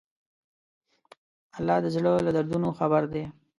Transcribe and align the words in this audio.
الله 1.57 1.77
د 1.81 1.87
زړه 1.95 2.11
له 2.25 2.31
دردونو 2.37 2.67
خبر 2.79 3.03
دی. 3.13 3.23